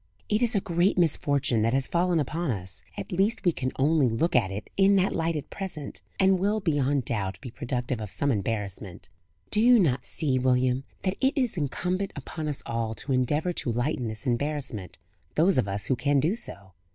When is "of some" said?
8.01-8.31